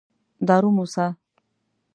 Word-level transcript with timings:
دارو 0.47 0.69
موسه. 0.77 1.05